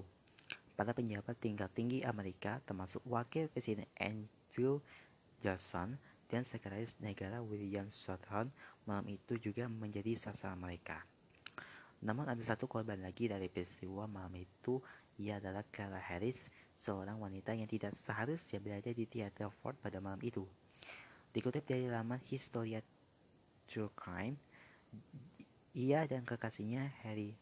Para 0.77 0.93
penjabat 0.93 1.35
tingkat 1.41 1.73
tinggi 1.73 2.05
Amerika 2.05 2.61
termasuk 2.63 3.01
Wakil 3.03 3.49
Presiden 3.49 3.89
Andrew 3.97 4.79
Johnson 5.41 5.97
dan 6.27 6.43
Sekretaris 6.43 6.91
Negara 6.99 7.39
William 7.39 7.87
Shorthorn 7.91 8.51
malam 8.83 9.07
itu 9.07 9.39
juga 9.39 9.67
menjadi 9.71 10.15
sasaran 10.19 10.59
mereka. 10.59 11.03
Namun 12.03 12.29
ada 12.29 12.43
satu 12.45 12.69
korban 12.69 13.01
lagi 13.01 13.25
dari 13.25 13.49
peristiwa 13.49 14.05
malam 14.05 14.35
itu, 14.37 14.77
ia 15.17 15.41
adalah 15.41 15.65
Carla 15.73 15.97
Harris, 15.97 16.37
seorang 16.77 17.17
wanita 17.17 17.57
yang 17.57 17.65
tidak 17.65 17.97
seharusnya 18.05 18.61
berada 18.61 18.93
di 18.93 19.09
teater 19.09 19.49
Ford 19.49 19.73
pada 19.81 19.97
malam 19.97 20.21
itu. 20.21 20.45
Dikutip 21.33 21.65
dari 21.65 21.89
laman 21.89 22.21
Historia 22.29 22.85
True 23.65 23.89
Crime, 23.97 24.37
ia 25.73 26.05
dan 26.05 26.21
kekasihnya 26.21 26.93
Harry 27.01 27.33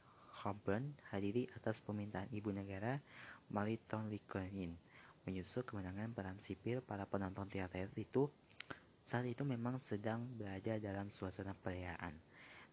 Hopburn 0.43 0.95
hadiri 1.11 1.51
atas 1.57 1.81
permintaan 1.83 2.31
ibu 2.31 2.51
negara 2.51 3.01
Mariton 3.49 4.11
Likonin 4.11 4.84
menyusul 5.25 5.65
kemenangan 5.65 6.13
peran 6.13 6.37
sipil 6.41 6.79
para 6.85 7.09
penonton 7.09 7.49
teater 7.49 7.89
itu 7.97 8.29
saat 9.05 9.25
itu 9.29 9.45
memang 9.45 9.77
sedang 9.81 10.25
berada 10.33 10.81
dalam 10.81 11.13
suasana 11.13 11.53
perayaan. 11.53 12.17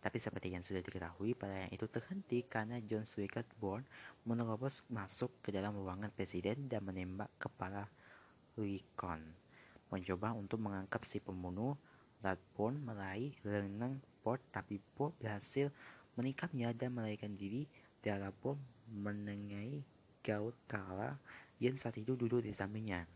Tapi 0.02 0.18
seperti 0.18 0.50
yang 0.50 0.66
sudah 0.66 0.82
diketahui, 0.82 1.38
perayaan 1.38 1.70
itu 1.70 1.86
terhenti 1.86 2.42
karena 2.42 2.82
John 2.82 3.06
Swigert 3.06 3.46
Born 3.60 3.86
menerobos 4.26 4.82
masuk 4.90 5.30
ke 5.44 5.54
dalam 5.54 5.78
ruangan 5.78 6.10
presiden 6.10 6.66
dan 6.66 6.82
menembak 6.82 7.30
kepala 7.38 7.86
Lincoln. 8.58 9.22
Mencoba 9.92 10.34
untuk 10.34 10.58
mengangkat 10.58 11.06
si 11.06 11.22
pembunuh, 11.22 11.78
Radborn 12.24 12.82
meraih 12.82 13.34
renang 13.46 14.02
Ford, 14.22 14.42
tapi 14.50 14.82
Ford 14.94 15.14
berhasil 15.22 15.70
menikapnya 16.18 16.74
dan 16.74 16.94
melarikan 16.98 17.34
diri. 17.38 17.66
Darabon 18.02 18.58
menengahi 18.90 19.86
Gaut 20.22 20.54
Yang 21.62 21.86
saat 21.86 21.94
itu 22.02 22.18
duduk 22.18 22.42
di 22.42 22.50
sampingnya. 22.50 23.06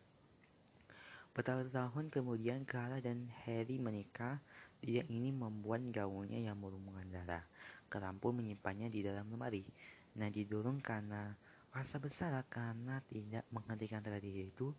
Bertahun-tahun 1.35 2.15
kemudian, 2.15 2.63
Clara 2.63 3.03
dan 3.03 3.27
Harry 3.43 3.83
menikah 3.83 4.39
dia 4.79 5.03
ini 5.11 5.35
membuat 5.35 5.83
gaunnya 5.91 6.39
yang 6.39 6.55
berhubungan 6.63 7.11
darah. 7.11 7.43
Kerampun 7.91 8.39
menyimpannya 8.39 8.87
di 8.87 9.03
dalam 9.03 9.27
lemari. 9.27 9.67
Nah 10.15 10.31
didorong 10.31 10.79
karena 10.79 11.35
rasa 11.75 11.99
bersalah 11.99 12.47
karena 12.47 13.03
tidak 13.11 13.43
menghentikan 13.51 14.01
tradisi 14.01 14.47
itu. 14.47 14.71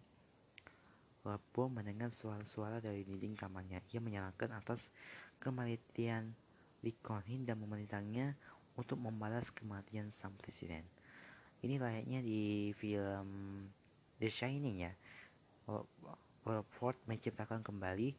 Rebo 1.27 1.67
mendengar 1.67 2.15
suara-suara 2.15 2.79
dari 2.79 3.03
dinding 3.03 3.35
kamarnya. 3.35 3.83
Ia 3.91 3.99
menyalahkan 3.99 4.47
atas 4.55 4.79
kematian 5.43 6.31
Lincoln 6.81 7.43
dan 7.43 7.59
memerintahnya 7.59 8.39
untuk 8.79 8.95
membalas 8.95 9.51
kematian 9.51 10.07
sang 10.15 10.31
presiden. 10.39 10.96
Ini 11.65 11.81
layaknya 11.81 12.19
di 12.21 12.71
film 12.77 13.27
The 14.21 14.29
Shining 14.29 14.77
ya. 14.85 14.93
Ford 16.77 16.97
menciptakan 17.09 17.65
kembali 17.65 18.13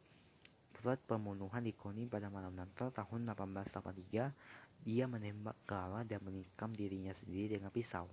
Plot 0.79 1.03
pembunuhan 1.11 1.59
di 1.59 1.75
Koni 1.75 2.07
pada 2.07 2.31
malam 2.31 2.55
Natal 2.55 2.87
tahun 2.95 3.27
1883, 3.35 4.87
dia 4.87 5.05
menembak 5.11 5.59
Clara 5.67 6.07
dan 6.07 6.23
menikam 6.23 6.71
dirinya 6.71 7.11
sendiri 7.19 7.59
dengan 7.59 7.67
pisau. 7.67 8.07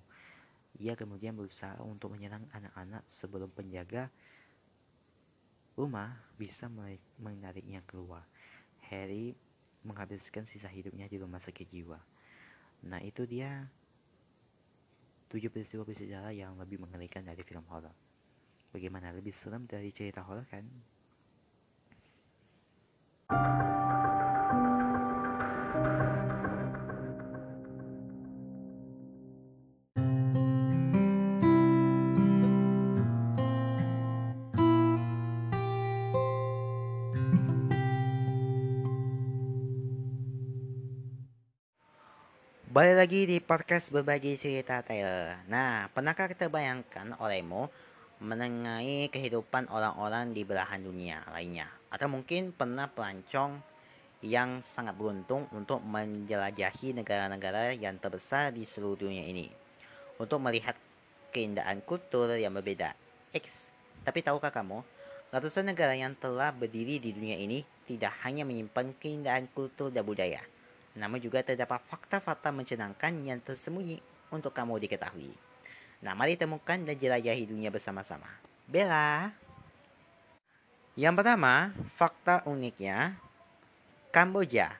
Ia 0.82 0.98
kemudian 0.98 1.38
berusaha 1.38 1.78
untuk 1.86 2.18
menyerang 2.18 2.42
anak-anak 2.50 3.06
sebelum 3.06 3.54
penjaga 3.54 4.10
rumah 5.78 6.18
bisa 6.34 6.66
menariknya 7.22 7.86
keluar. 7.86 8.26
Harry 8.90 9.38
menghabiskan 9.86 10.42
sisa 10.50 10.66
hidupnya 10.66 11.06
di 11.06 11.22
rumah 11.22 11.38
sakit 11.38 11.70
jiwa. 11.70 12.02
Nah 12.90 12.98
itu 12.98 13.30
dia 13.30 13.62
tujuh 15.30 15.50
peristiwa 15.50 15.82
bersejarah 15.82 16.30
yang 16.30 16.54
lebih 16.56 16.78
mengerikan 16.78 17.26
dari 17.26 17.42
film 17.42 17.66
horor. 17.66 17.94
Bagaimana 18.70 19.14
lebih 19.14 19.34
serem 19.42 19.66
dari 19.66 19.90
cerita 19.90 20.22
horor 20.22 20.46
kan? 20.46 20.62
Balik 42.86 43.02
lagi 43.02 43.22
di 43.26 43.38
podcast 43.42 43.90
berbagi 43.90 44.38
cerita 44.38 44.78
Taylor. 44.78 45.42
Nah, 45.50 45.90
pernahkah 45.90 46.30
kita 46.30 46.46
bayangkan 46.46 47.18
olehmu 47.18 47.66
menengahi 48.22 49.10
kehidupan 49.10 49.66
orang-orang 49.74 50.30
di 50.30 50.46
belahan 50.46 50.86
dunia 50.86 51.18
lainnya. 51.34 51.66
Atau 51.90 52.06
mungkin 52.06 52.54
pernah 52.54 52.86
pelancong 52.86 53.58
yang 54.22 54.62
sangat 54.62 54.94
beruntung 54.94 55.50
untuk 55.50 55.82
menjelajahi 55.82 56.94
negara-negara 56.94 57.74
yang 57.74 57.98
terbesar 57.98 58.54
di 58.54 58.62
seluruh 58.62 59.02
dunia 59.02 59.26
ini. 59.26 59.50
Untuk 60.22 60.38
melihat 60.38 60.78
keindahan 61.34 61.82
kultur 61.82 62.38
yang 62.38 62.54
berbeda. 62.54 62.94
X. 63.34 63.66
Tapi 64.06 64.22
tahukah 64.22 64.54
kamu, 64.54 64.86
ratusan 65.34 65.74
negara 65.74 65.98
yang 65.98 66.14
telah 66.14 66.54
berdiri 66.54 67.02
di 67.02 67.10
dunia 67.10 67.34
ini 67.34 67.66
tidak 67.90 68.14
hanya 68.22 68.46
menyimpan 68.46 68.94
keindahan 69.02 69.50
kultur 69.50 69.90
dan 69.90 70.06
budaya, 70.06 70.38
namun 70.96 71.20
juga 71.20 71.44
terdapat 71.44 71.84
fakta-fakta 71.92 72.48
mencenangkan 72.50 73.12
yang 73.20 73.38
tersembunyi 73.44 74.00
untuk 74.32 74.50
kamu 74.56 74.80
diketahui. 74.80 75.30
Nah, 76.00 76.16
mari 76.16 76.40
temukan 76.40 76.76
dan 76.76 76.96
jelajahi 76.96 77.44
dunia 77.48 77.68
bersama-sama. 77.68 78.28
Bella. 78.64 79.32
Yang 80.96 81.14
pertama, 81.20 81.76
fakta 82.00 82.40
uniknya, 82.48 83.20
Kamboja, 84.08 84.72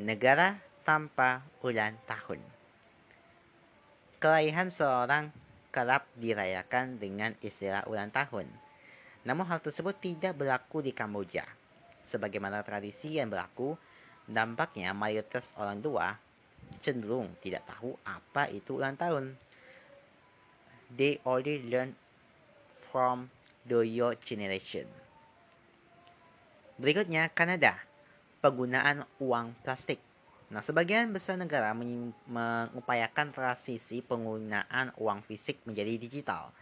negara 0.00 0.56
tanpa 0.88 1.44
ulang 1.60 2.00
tahun. 2.08 2.40
Kelahiran 4.16 4.72
seorang 4.72 5.28
kerap 5.68 6.08
dirayakan 6.16 6.96
dengan 6.96 7.36
istilah 7.44 7.84
ulang 7.84 8.08
tahun. 8.08 8.48
Namun 9.28 9.44
hal 9.44 9.60
tersebut 9.60 10.00
tidak 10.00 10.32
berlaku 10.40 10.80
di 10.80 10.96
Kamboja. 10.96 11.44
Sebagaimana 12.08 12.64
tradisi 12.64 13.20
yang 13.20 13.28
berlaku, 13.28 13.76
dampaknya 14.26 14.90
mayoritas 14.92 15.46
orang 15.58 15.78
tua 15.80 16.18
cenderung 16.82 17.30
tidak 17.40 17.62
tahu 17.66 17.94
apa 18.02 18.50
itu 18.50 18.76
ulang 18.78 18.98
tahun 18.98 19.38
they 20.94 21.18
already 21.26 21.62
learn 21.66 21.98
from 22.90 23.30
the 23.66 23.82
your 23.82 24.14
generation. 24.22 24.86
Berikutnya, 26.78 27.32
Kanada. 27.32 27.82
Penggunaan 28.38 29.02
uang 29.18 29.58
plastik. 29.66 29.98
Nah, 30.52 30.62
sebagian 30.62 31.10
besar 31.10 31.34
negara 31.34 31.74
mengupayakan 31.74 33.34
transisi 33.34 33.98
penggunaan 33.98 34.94
uang 34.94 35.26
fisik 35.26 35.58
menjadi 35.66 35.98
digital. 35.98 36.54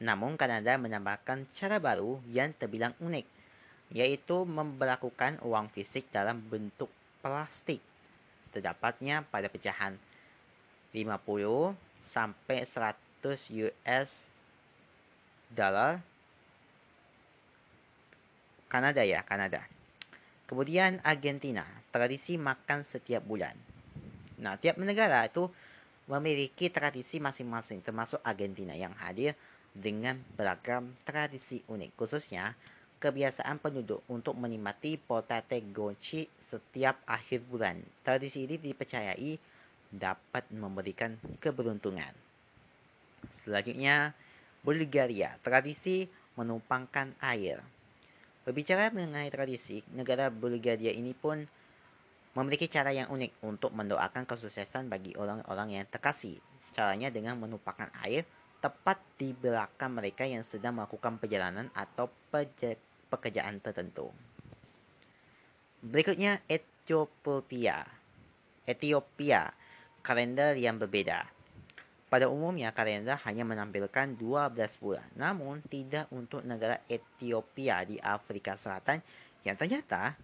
Namun, 0.00 0.40
Kanada 0.40 0.78
menambahkan 0.80 1.44
cara 1.52 1.76
baru 1.76 2.22
yang 2.32 2.56
terbilang 2.56 2.96
unik, 3.02 3.26
yaitu 3.92 4.48
memperlakukan 4.48 5.42
uang 5.44 5.68
fisik 5.74 6.08
dalam 6.08 6.40
bentuk 6.40 6.88
plastik. 7.20 7.82
Terdapatnya 8.54 9.22
pada 9.28 9.46
pecahan 9.46 9.94
50 10.92 11.76
sampai 12.08 12.64
100 12.64 13.68
US 13.68 14.10
dollar 15.52 16.00
Kanada 18.68 19.00
ya, 19.00 19.24
Kanada. 19.24 19.64
Kemudian 20.44 21.00
Argentina, 21.00 21.64
tradisi 21.88 22.36
makan 22.36 22.84
setiap 22.84 23.24
bulan. 23.24 23.56
Nah, 24.40 24.60
tiap 24.60 24.76
negara 24.76 25.24
itu 25.24 25.48
memiliki 26.08 26.68
tradisi 26.72 27.20
masing-masing, 27.20 27.84
termasuk 27.84 28.20
Argentina 28.20 28.76
yang 28.76 28.92
hadir 28.96 29.36
dengan 29.72 30.20
beragam 30.36 30.92
tradisi 31.04 31.64
unik, 31.68 31.96
khususnya 31.96 32.56
kebiasaan 33.00 33.60
penduduk 33.60 34.04
untuk 34.08 34.36
menikmati 34.36 35.00
potate 35.00 35.60
gochi 35.68 36.28
setiap 36.48 37.00
akhir 37.04 37.44
bulan. 37.46 37.80
Tradisi 38.02 38.48
ini 38.48 38.56
dipercayai 38.56 39.36
dapat 39.88 40.48
memberikan 40.52 41.16
keberuntungan. 41.40 42.12
Selanjutnya, 43.44 44.12
Bulgaria, 44.60 45.36
tradisi 45.40 46.04
menumpangkan 46.36 47.16
air. 47.24 47.64
Berbicara 48.44 48.92
mengenai 48.92 49.28
tradisi, 49.28 49.84
negara 49.92 50.32
Bulgaria 50.32 50.92
ini 50.92 51.12
pun 51.12 51.44
memiliki 52.36 52.68
cara 52.68 52.92
yang 52.92 53.08
unik 53.10 53.44
untuk 53.44 53.72
mendoakan 53.74 54.24
kesuksesan 54.28 54.88
bagi 54.88 55.16
orang-orang 55.16 55.80
yang 55.80 55.84
terkasih. 55.88 56.38
Caranya 56.76 57.10
dengan 57.10 57.40
menumpahkan 57.40 57.90
air 58.04 58.22
tepat 58.58 58.98
di 59.18 59.30
belakang 59.34 59.94
mereka 59.94 60.26
yang 60.26 60.42
sedang 60.42 60.78
melakukan 60.78 61.18
perjalanan 61.18 61.70
atau 61.74 62.10
pekerjaan 63.10 63.62
tertentu. 63.62 64.10
Berikutnya 65.82 66.42
Ethiopia. 66.50 67.86
Ethiopia, 68.68 69.52
kalender 70.04 70.58
yang 70.58 70.76
berbeda. 70.76 71.24
Pada 72.08 72.28
umumnya 72.32 72.72
kalender 72.72 73.20
hanya 73.28 73.44
menampilkan 73.44 74.16
12 74.16 74.80
bulan, 74.80 75.08
namun 75.12 75.60
tidak 75.68 76.08
untuk 76.08 76.40
negara 76.40 76.80
Ethiopia 76.88 77.84
di 77.84 78.00
Afrika 78.00 78.56
Selatan 78.56 79.04
yang 79.44 79.56
ternyata 79.60 80.16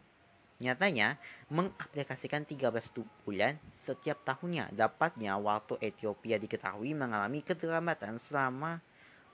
Nyatanya, 0.62 1.18
mengaplikasikan 1.50 2.46
13 2.46 2.94
bulan 3.26 3.58
setiap 3.74 4.22
tahunnya 4.22 4.70
dapatnya 4.70 5.34
waktu 5.34 5.76
Ethiopia 5.82 6.38
diketahui 6.38 6.94
mengalami 6.94 7.42
keterlambatan 7.42 8.22
selama 8.22 8.78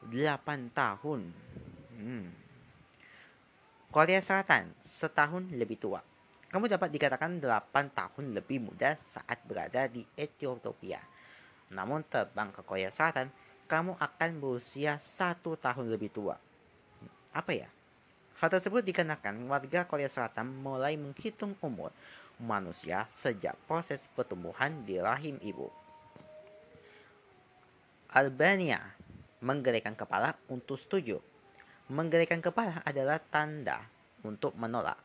8 0.08 0.72
tahun. 0.72 1.28
Hmm. 2.00 2.32
Korea 3.92 4.24
Selatan 4.24 4.72
setahun 4.88 5.52
lebih 5.52 5.76
tua. 5.76 6.00
Kamu 6.50 6.66
dapat 6.66 6.90
dikatakan 6.90 7.38
8 7.38 7.94
tahun 7.94 8.34
lebih 8.34 8.58
muda 8.58 8.98
saat 9.14 9.38
berada 9.46 9.86
di 9.86 10.02
Ethiopia. 10.18 10.98
Namun 11.70 12.02
terbang 12.10 12.50
ke 12.50 12.66
Korea 12.66 12.90
Selatan, 12.90 13.30
kamu 13.70 13.94
akan 13.94 14.30
berusia 14.42 14.98
satu 14.98 15.54
tahun 15.54 15.94
lebih 15.94 16.10
tua. 16.10 16.34
Apa 17.30 17.54
ya? 17.54 17.70
Hal 18.42 18.50
tersebut 18.50 18.82
dikarenakan 18.82 19.46
warga 19.46 19.86
Korea 19.86 20.10
Selatan 20.10 20.50
mulai 20.50 20.98
menghitung 20.98 21.54
umur 21.62 21.94
manusia 22.42 23.06
sejak 23.20 23.54
proses 23.70 24.02
pertumbuhan 24.16 24.82
di 24.82 24.98
rahim 24.98 25.38
ibu. 25.44 25.70
Albania 28.10 28.82
menggelengkan 29.38 29.94
kepala 29.94 30.34
untuk 30.50 30.82
setuju. 30.82 31.22
Menggelengkan 31.86 32.42
kepala 32.42 32.82
adalah 32.82 33.22
tanda 33.22 33.86
untuk 34.26 34.56
menolak, 34.58 34.98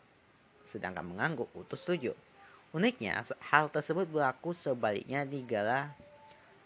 sedangkan 0.75 1.07
mengangguk 1.07 1.47
untuk 1.55 1.79
setuju. 1.79 2.11
Uniknya, 2.75 3.23
hal 3.55 3.71
tersebut 3.71 4.03
berlaku 4.11 4.51
sebaliknya 4.51 5.23
di 5.23 5.39
negara 5.39 5.95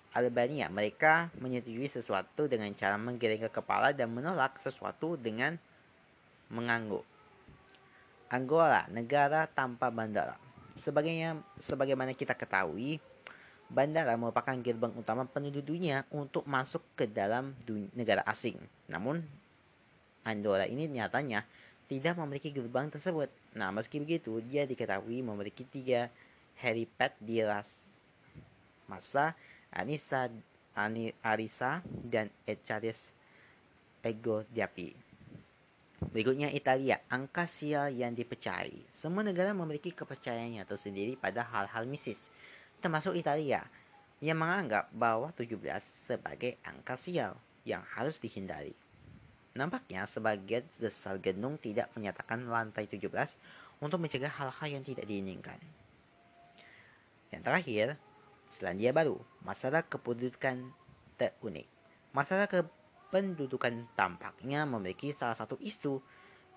Albania. 0.09 0.65
Mereka 0.65 1.37
menyetujui 1.37 1.85
sesuatu 1.85 2.49
dengan 2.49 2.73
cara 2.73 2.97
menggelengkan 2.97 3.53
kepala 3.53 3.93
dan 3.93 4.09
menolak 4.09 4.57
sesuatu 4.57 5.13
dengan 5.13 5.61
mengangguk. 6.49 7.05
Angola, 8.33 8.89
negara 8.89 9.45
tanpa 9.45 9.93
bandara. 9.93 10.33
Sebagainya, 10.81 11.37
sebagaimana 11.61 12.17
kita 12.17 12.33
ketahui, 12.33 12.97
bandara 13.69 14.17
merupakan 14.17 14.57
gerbang 14.57 14.93
utama 14.97 15.29
penduduk 15.29 15.61
dunia 15.61 16.09
untuk 16.09 16.41
masuk 16.49 16.81
ke 16.97 17.05
dalam 17.05 17.53
negara 17.93 18.25
asing. 18.25 18.57
Namun, 18.89 19.21
Angola 20.25 20.65
ini 20.65 20.89
nyatanya 20.89 21.45
tidak 21.89 22.15
memiliki 22.21 22.53
gerbang 22.53 22.87
tersebut. 22.93 23.33
Nah, 23.57 23.73
meski 23.73 23.97
begitu, 23.97 24.37
dia 24.45 24.69
diketahui 24.69 25.25
memiliki 25.25 25.65
tiga 25.65 26.13
helipad 26.61 27.17
di 27.17 27.41
ras 27.41 27.73
masa 28.85 29.33
Anissa, 29.73 30.29
Ani, 30.77 31.13
Arisa, 31.25 31.81
dan 31.85 32.29
Echaris 32.45 32.97
Ego 34.05 34.45
Diapi. 34.53 34.93
Berikutnya 35.99 36.47
Italia, 36.55 37.03
angka 37.11 37.43
sial 37.43 37.91
yang 37.91 38.15
dipercayai. 38.15 38.87
Semua 38.95 39.19
negara 39.19 39.51
memiliki 39.51 39.91
kepercayaannya 39.91 40.63
tersendiri 40.63 41.19
pada 41.19 41.43
hal-hal 41.43 41.83
mistis, 41.83 42.17
termasuk 42.79 43.19
Italia, 43.19 43.67
yang 44.23 44.39
menganggap 44.39 44.87
bahwa 44.95 45.35
17 45.35 45.59
sebagai 46.07 46.55
angka 46.63 46.95
sial 46.95 47.35
yang 47.67 47.83
harus 47.93 48.15
dihindari. 48.15 48.71
Nampaknya 49.57 50.05
sebagian 50.05 50.65
besar 50.77 51.17
gunung 51.17 51.57
tidak 51.57 51.89
menyatakan 51.97 52.45
lantai 52.45 52.85
17 52.85 53.09
untuk 53.81 53.97
mencegah 53.97 54.29
hal-hal 54.29 54.67
yang 54.69 54.83
tidak 54.85 55.09
diinginkan. 55.09 55.57
Yang 57.33 57.43
terakhir, 57.45 57.87
Selandia 58.49 58.89
Baru, 58.89 59.21
masalah 59.45 59.85
kependudukan 59.85 60.73
terunik. 61.17 61.69
Masalah 62.13 62.49
ke 62.49 62.65
pendudukan 63.13 63.85
tampaknya 63.93 64.65
memiliki 64.65 65.13
salah 65.13 65.37
satu 65.37 65.57
isu 65.61 66.01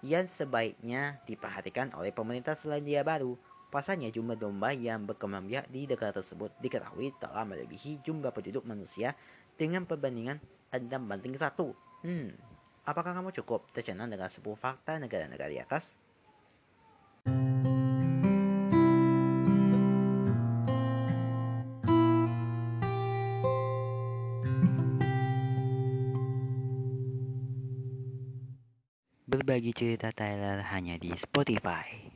yang 0.05 0.27
sebaiknya 0.37 1.21
diperhatikan 1.29 1.93
oleh 1.97 2.11
pemerintah 2.11 2.57
Selandia 2.57 3.05
Baru. 3.05 3.37
Pasalnya 3.73 4.13
jumlah 4.13 4.37
domba 4.37 4.77
yang 4.77 5.09
berkembang 5.09 5.49
biak 5.49 5.73
di 5.73 5.89
negara 5.89 6.13
tersebut 6.13 6.53
diketahui 6.61 7.17
telah 7.17 7.49
melebihi 7.49 8.05
jumlah 8.05 8.29
penduduk 8.29 8.69
manusia 8.69 9.17
dengan 9.57 9.89
perbandingan 9.89 10.37
6 10.69 10.93
banding 11.09 11.41
1. 11.41 11.57
Hmm, 12.05 12.37
apakah 12.83 13.15
kamu 13.15 13.31
cukup 13.43 13.71
tercengang 13.71 14.11
dengan 14.11 14.29
sebuah 14.31 14.59
fakta 14.59 14.99
negara-negara 14.99 15.51
di 15.51 15.59
atas? 15.63 15.95
Berbagi 29.33 29.73
cerita 29.73 30.13
Tyler 30.13 30.61
hanya 30.71 31.01
di 31.01 31.11
Spotify. 31.17 32.12